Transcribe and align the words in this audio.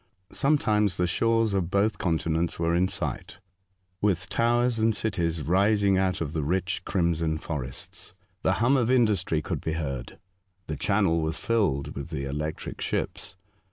Sometimes 0.31 0.97
the 0.97 1.05
shores 1.05 1.53
of 1.53 1.69
both 1.69 1.99
continents 1.99 2.57
were 2.57 2.73
in 2.73 2.87
sight, 2.87 3.37
with 4.01 4.29
towers 4.29 4.79
and 4.79 4.95
cities 4.95 5.43
rising 5.43 5.95
out 5.99 6.21
of 6.21 6.33
the 6.33 6.41
rich 6.41 6.81
€rimson 6.87 7.39
forests. 7.39 8.15
The 8.41 8.53
hum 8.53 8.77
of 8.77 8.89
industry 8.89 9.43
could 9.43 9.61
be 9.61 9.73
heard. 9.73 10.17
The 10.65 10.75
channel 10.75 11.21
was 11.21 11.37
filled 11.37 11.95
with 11.95 12.09
the 12.09 12.23
electric 12.25 12.81
ships. 12.81 13.35